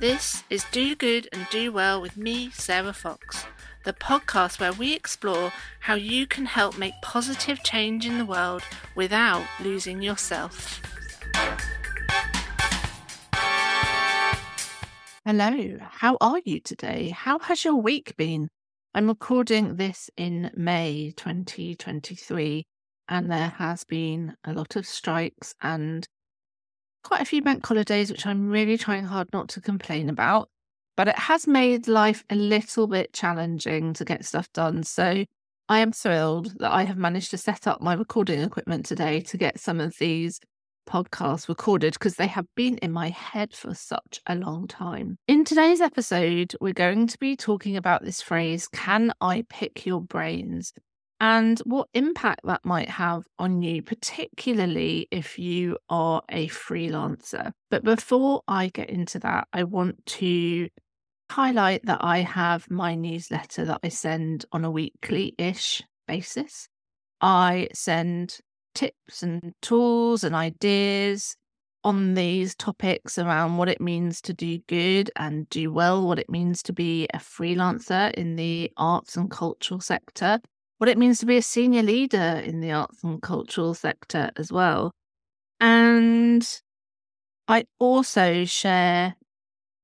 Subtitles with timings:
[0.00, 3.44] This is Do Good and Do Well with me, Sarah Fox,
[3.84, 8.62] the podcast where we explore how you can help make positive change in the world
[8.94, 10.80] without losing yourself.
[15.26, 17.10] Hello, how are you today?
[17.10, 18.48] How has your week been?
[18.94, 22.64] I'm recording this in May 2023,
[23.06, 26.08] and there has been a lot of strikes and
[27.02, 30.48] quite a few bank holidays, which I'm really trying hard not to complain about.
[30.96, 34.82] But it has made life a little bit challenging to get stuff done.
[34.82, 35.24] So
[35.68, 39.36] I am thrilled that I have managed to set up my recording equipment today to
[39.38, 40.40] get some of these
[40.88, 45.16] podcasts recorded because they have been in my head for such a long time.
[45.28, 50.00] In today's episode, we're going to be talking about this phrase, can I pick your
[50.00, 50.72] brains?
[51.20, 57.52] And what impact that might have on you, particularly if you are a freelancer.
[57.70, 60.70] But before I get into that, I want to
[61.30, 66.68] highlight that I have my newsletter that I send on a weekly ish basis.
[67.20, 68.38] I send
[68.74, 71.36] tips and tools and ideas
[71.84, 76.30] on these topics around what it means to do good and do well, what it
[76.30, 80.40] means to be a freelancer in the arts and cultural sector,
[80.80, 84.50] what it means to be a senior leader in the arts and cultural sector as
[84.50, 84.92] well.
[85.60, 86.42] And
[87.46, 89.14] I also share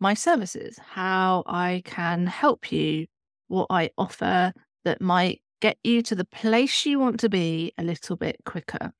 [0.00, 3.06] my services, how I can help you,
[3.46, 4.52] what I offer
[4.84, 8.90] that might get you to the place you want to be a little bit quicker.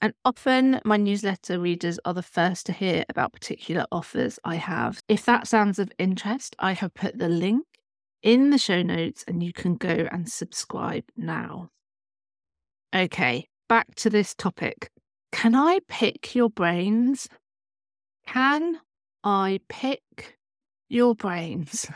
[0.00, 5.02] And often my newsletter readers are the first to hear about particular offers I have.
[5.08, 7.66] If that sounds of interest, I have put the link
[8.22, 11.70] in the show notes and you can go and subscribe now.
[12.94, 14.90] Okay, back to this topic.
[15.32, 17.28] Can I pick your brains?
[18.26, 18.80] Can
[19.22, 20.38] I pick
[20.88, 21.86] your brains?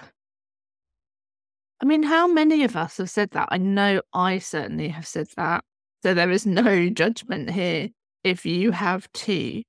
[1.81, 3.49] I mean, how many of us have said that?
[3.50, 5.65] I know I certainly have said that.
[6.03, 7.89] So there is no judgment here
[8.23, 9.62] if you have too.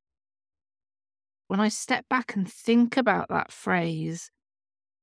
[1.47, 4.29] When I step back and think about that phrase,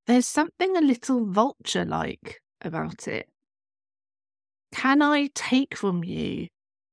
[0.09, 3.29] there's something a little vulture like about it.
[4.73, 6.47] Can I take from you?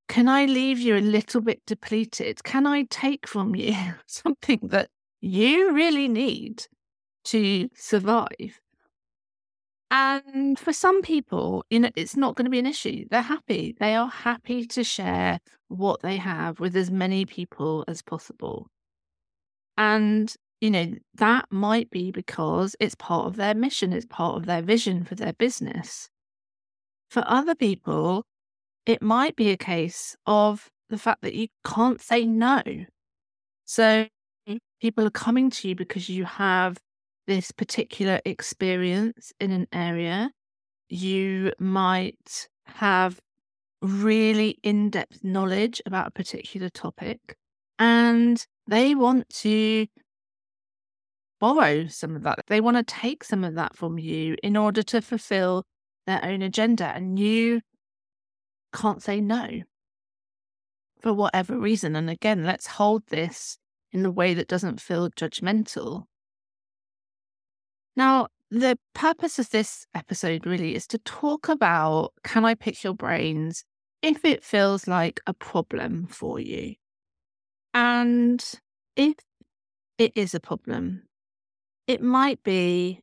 [0.06, 2.44] Can I leave you a little bit depleted?
[2.44, 3.74] Can I take from you
[4.06, 4.90] something that
[5.22, 6.66] you really need
[7.24, 8.60] to survive?
[9.90, 13.06] And for some people, you know, it's not going to be an issue.
[13.10, 13.74] They're happy.
[13.80, 15.38] They are happy to share
[15.68, 18.66] what they have with as many people as possible.
[19.78, 24.46] And, you know, that might be because it's part of their mission, it's part of
[24.46, 26.08] their vision for their business.
[27.10, 28.24] For other people,
[28.86, 32.62] it might be a case of the fact that you can't say no.
[33.64, 34.06] So
[34.80, 36.78] people are coming to you because you have
[37.26, 40.30] this particular experience in an area,
[40.88, 43.20] you might have
[43.82, 47.36] really in depth knowledge about a particular topic,
[47.78, 49.86] and they want to
[51.40, 52.40] borrow some of that.
[52.46, 55.64] They want to take some of that from you in order to fulfill
[56.06, 57.60] their own agenda, and you
[58.72, 59.62] can't say no
[61.00, 61.96] for whatever reason.
[61.96, 63.58] And again, let's hold this
[63.92, 66.04] in a way that doesn't feel judgmental.
[67.96, 72.94] Now, the purpose of this episode really is to talk about can I pick your
[72.94, 73.64] brains
[74.02, 76.74] if it feels like a problem for you?
[77.74, 78.44] And
[78.94, 79.14] if
[79.98, 81.02] it is a problem,
[81.86, 83.00] it might be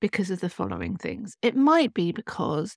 [0.00, 1.36] because of the following things.
[1.42, 2.76] It might be because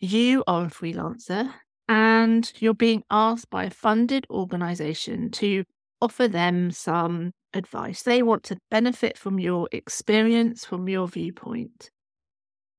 [0.00, 1.52] you are a freelancer
[1.88, 5.64] and you're being asked by a funded organization to
[6.00, 8.02] offer them some advice.
[8.02, 11.90] They want to benefit from your experience, from your viewpoint.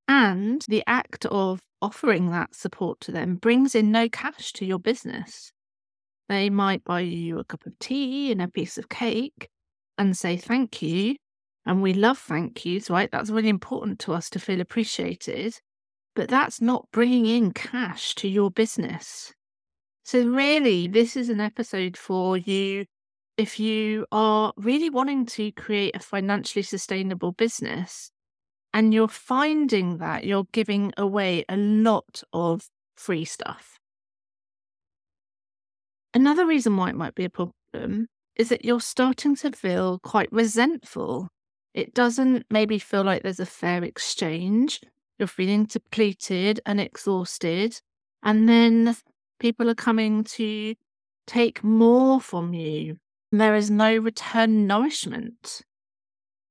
[0.07, 4.79] And the act of offering that support to them brings in no cash to your
[4.79, 5.51] business.
[6.27, 9.49] They might buy you a cup of tea and a piece of cake
[9.97, 11.15] and say thank you.
[11.69, 13.11] And we love thank yous, right?
[13.11, 15.59] That's really important to us to feel appreciated.
[16.15, 19.31] But that's not bringing in cash to your business.
[20.03, 22.85] So, really, this is an episode for you
[23.37, 28.09] if you are really wanting to create a financially sustainable business
[28.73, 32.67] and you're finding that you're giving away a lot of
[32.97, 33.77] free stuff.
[36.15, 40.31] Another reason why it might be a problem is that you're starting to feel quite
[40.31, 41.29] resentful.
[41.73, 44.81] It doesn't maybe feel like there's a fair exchange.
[45.17, 47.79] You're feeling depleted and exhausted.
[48.23, 48.95] And then
[49.39, 50.75] people are coming to
[51.27, 52.97] take more from you
[53.31, 55.61] there is no return nourishment.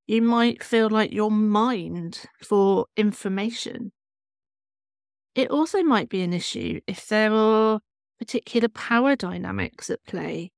[0.07, 3.93] You might feel like you're mined for information.
[5.35, 7.81] It also might be an issue if there are
[8.19, 10.51] particular power dynamics at play.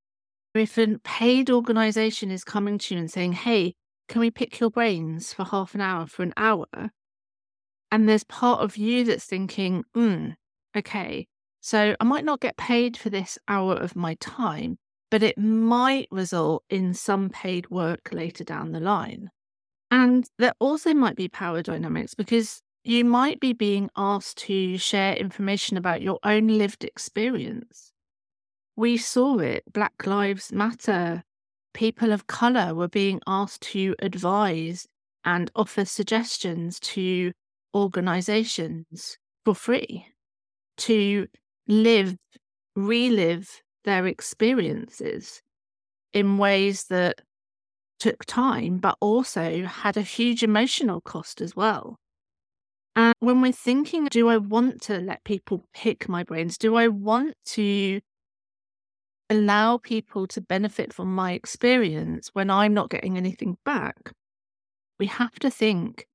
[0.55, 3.75] If a paid organization is coming to you and saying, hey,
[4.11, 6.67] can we pick your brains for half an hour, for an hour?
[7.93, 10.31] And there's part of you that's thinking, hmm,
[10.77, 11.29] okay,
[11.61, 14.79] so I might not get paid for this hour of my time,
[15.13, 19.31] but it might result in some paid work later down the line.
[19.93, 25.15] And there also might be power dynamics because you might be being asked to share
[25.15, 27.93] information about your own lived experience.
[28.75, 31.23] We saw it, Black Lives Matter.
[31.73, 34.87] People of color were being asked to advise
[35.25, 37.33] and offer suggestions to
[37.75, 40.07] organizations for free
[40.79, 41.27] to
[41.69, 42.17] live,
[42.75, 45.41] relive their experiences
[46.13, 47.21] in ways that
[47.99, 51.97] took time, but also had a huge emotional cost as well.
[52.97, 56.59] And when we're thinking, do I want to let people pick my brains?
[56.59, 58.01] Do I want to
[59.31, 64.13] allow people to benefit from my experience when I'm not getting anything back?
[64.99, 66.07] We have to think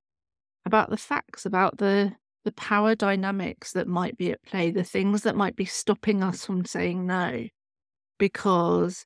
[0.65, 5.23] about the facts, about the the power dynamics that might be at play, the things
[5.23, 7.47] that might be stopping us from saying no,
[8.19, 9.05] because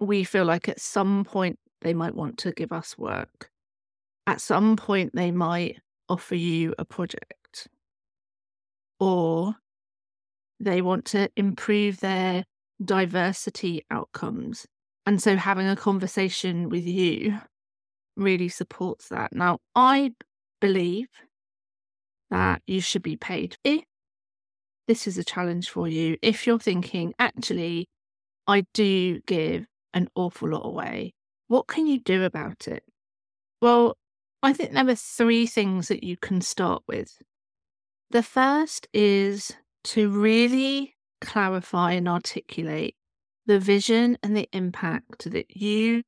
[0.00, 3.50] we feel like at some point they might want to give us work.
[4.26, 7.68] At some point, they might offer you a project,
[9.00, 9.54] or
[10.60, 12.44] they want to improve their
[12.82, 14.66] diversity outcomes.
[15.06, 17.38] And so having a conversation with you
[18.16, 19.32] really supports that.
[19.32, 20.12] Now, I
[20.60, 21.08] believe
[22.30, 23.56] that you should be paid.
[23.64, 23.84] If
[24.86, 27.88] this is a challenge for you, if you're thinking, actually,
[28.46, 31.14] I do give an awful lot away,
[31.48, 32.82] what can you do about it?
[33.62, 33.96] Well,
[34.42, 37.18] I think there are three things that you can start with.
[38.10, 39.52] The first is
[39.84, 42.94] to really clarify and articulate
[43.46, 46.02] the vision and the impact that you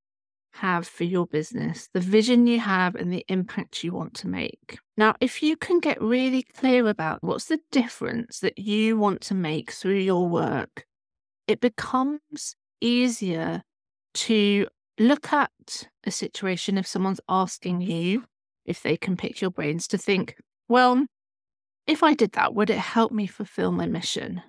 [0.55, 4.79] have for your business, the vision you have, and the impact you want to make.
[4.97, 9.35] Now, if you can get really clear about what's the difference that you want to
[9.35, 10.85] make through your work,
[11.47, 13.63] it becomes easier
[14.13, 14.67] to
[14.99, 18.25] look at a situation if someone's asking you
[18.67, 20.37] if they can pick your brains to think,
[20.69, 21.07] well,
[21.87, 24.43] if I did that, would it help me fulfill my mission?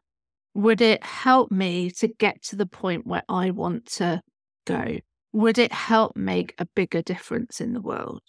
[0.53, 4.21] Would it help me to get to the point where I want to
[4.65, 4.99] go?
[5.33, 8.21] would it help make a bigger difference in the world?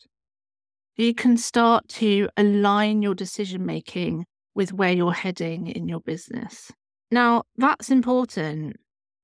[0.97, 6.71] You can start to align your decision making with where you're heading in your business.
[7.11, 8.77] Now, that's important.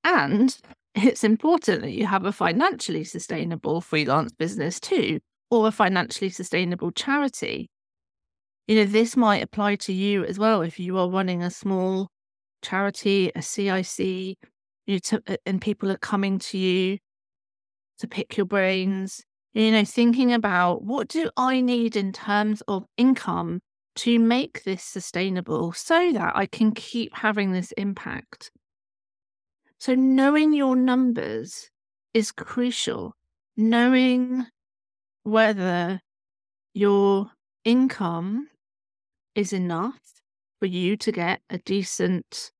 [0.02, 0.56] And
[0.94, 5.20] it's important that you have a financially sustainable freelance business too,
[5.50, 7.70] or a financially sustainable charity.
[8.66, 12.08] You know, this might apply to you as well if you are running a small
[12.62, 14.36] charity, a CIC,
[14.86, 16.98] you to, uh, and people are coming to you
[17.98, 19.22] to pick your brains,
[19.54, 23.60] you know, thinking about what do I need in terms of income
[23.96, 28.50] to make this sustainable so that I can keep having this impact.
[29.78, 31.70] So, knowing your numbers
[32.14, 33.14] is crucial.
[33.56, 34.46] Knowing
[35.24, 36.00] whether
[36.74, 37.30] your
[37.64, 38.48] income
[39.34, 39.98] is enough
[40.60, 42.52] for you to get a decent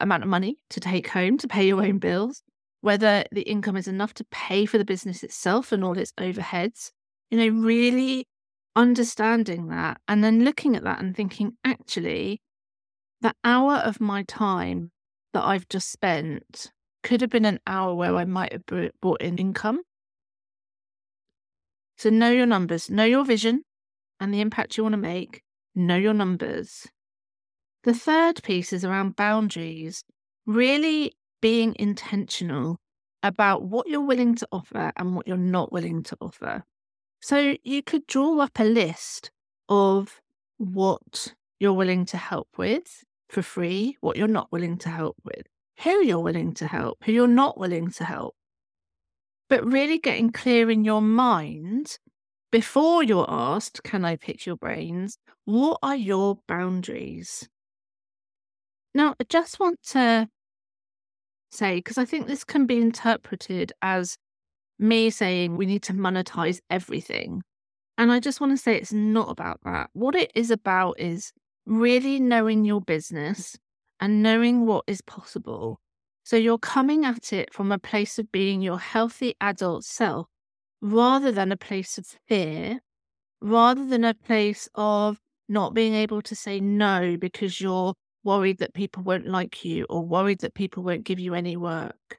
[0.00, 2.42] amount of money to take home to pay your own bills,
[2.80, 6.90] whether the income is enough to pay for the business itself and all its overheads.
[7.30, 8.26] You know, really
[8.74, 12.42] understanding that and then looking at that and thinking, actually,
[13.20, 14.90] the hour of my time
[15.32, 18.66] that I've just spent could have been an hour where I might have
[19.00, 19.80] brought in income.
[21.96, 23.62] So, know your numbers, know your vision
[24.18, 25.42] and the impact you want to make,
[25.74, 26.86] know your numbers.
[27.84, 30.04] The third piece is around boundaries.
[30.46, 32.78] Really being intentional
[33.22, 36.64] about what you're willing to offer and what you're not willing to offer.
[37.20, 39.30] So you could draw up a list
[39.68, 40.20] of
[40.58, 45.46] what you're willing to help with for free, what you're not willing to help with,
[45.82, 48.34] who you're willing to help, who you're not willing to help.
[49.48, 51.98] But really getting clear in your mind
[52.50, 55.18] before you're asked, Can I pick your brains?
[55.44, 57.48] What are your boundaries?
[58.94, 60.28] Now, I just want to
[61.50, 64.16] say, because I think this can be interpreted as
[64.78, 67.42] me saying we need to monetize everything.
[67.98, 69.90] And I just want to say it's not about that.
[69.92, 71.32] What it is about is
[71.66, 73.56] really knowing your business
[74.00, 75.78] and knowing what is possible.
[76.24, 80.26] So you're coming at it from a place of being your healthy adult self
[80.80, 82.80] rather than a place of fear,
[83.40, 85.18] rather than a place of
[85.48, 90.04] not being able to say no because you're worried that people won't like you or
[90.04, 92.18] worried that people won't give you any work.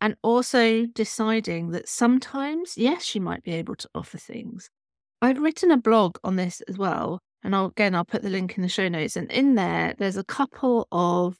[0.00, 4.68] And also deciding that sometimes, yes, you might be able to offer things.
[5.20, 7.20] I've written a blog on this as well.
[7.44, 9.16] And I'll, again, I'll put the link in the show notes.
[9.16, 11.36] And in there, there's a couple of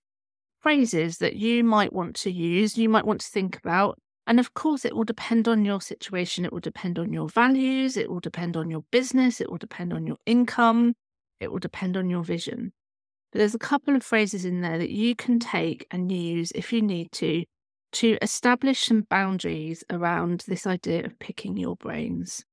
[0.60, 3.98] phrases that you might want to use, you might want to think about.
[4.26, 6.44] And of course, it will depend on your situation.
[6.44, 7.96] It will depend on your values.
[7.96, 9.40] It will depend on your business.
[9.40, 10.94] It will depend on your income.
[11.40, 12.72] It will depend on your vision.
[13.32, 16.72] But there's a couple of phrases in there that you can take and use if
[16.72, 17.44] you need to,
[17.92, 22.44] to establish some boundaries around this idea of picking your brains.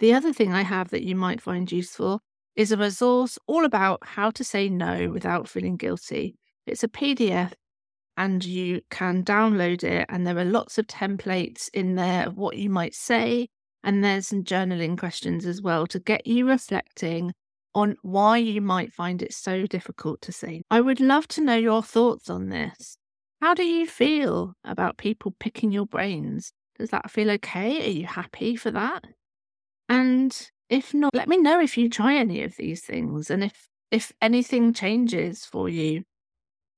[0.00, 2.20] The other thing I have that you might find useful
[2.56, 6.36] is a resource all about how to say no without feeling guilty.
[6.66, 7.52] It's a PDF
[8.16, 12.56] and you can download it, and there are lots of templates in there of what
[12.56, 13.48] you might say.
[13.82, 17.32] And there's some journaling questions as well to get you reflecting
[17.74, 20.62] on why you might find it so difficult to see.
[20.70, 22.96] I would love to know your thoughts on this.
[23.40, 26.52] How do you feel about people picking your brains?
[26.78, 27.84] Does that feel okay?
[27.86, 29.04] Are you happy for that?
[29.88, 30.36] And
[30.68, 34.12] if not, let me know if you try any of these things and if if
[34.20, 36.02] anything changes for you.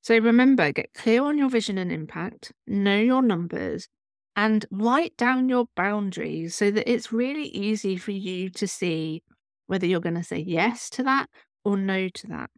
[0.02, 3.88] So remember, get clear on your vision and impact, know your numbers,
[4.36, 9.22] and write down your boundaries so that it's really easy for you to see
[9.66, 11.28] whether you're going to say yes to that
[11.64, 12.50] or no to that.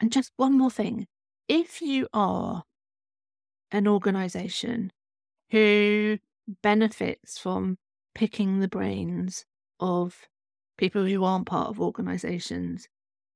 [0.00, 1.06] And just one more thing
[1.48, 2.64] if you are
[3.70, 4.92] an organization
[5.50, 6.18] who
[6.62, 7.76] benefits from
[8.14, 9.44] picking the brains
[9.80, 10.28] of
[10.78, 12.88] people who aren't part of organizations,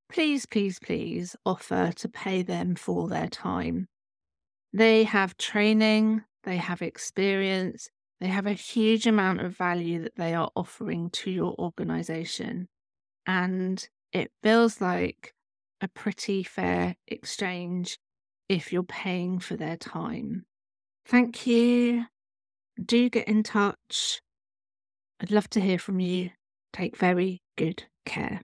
[0.08, 3.88] please, please, please offer to pay them for their time.
[4.72, 10.34] They have training, they have experience, they have a huge amount of value that they
[10.34, 12.68] are offering to your organization.
[13.26, 15.34] And it feels like
[15.80, 17.98] a pretty fair exchange
[18.48, 20.46] if you're paying for their time.
[21.06, 22.06] Thank you.
[22.84, 24.20] Do get in touch.
[25.20, 26.30] I'd love to hear from you.
[26.72, 28.42] Take very good care.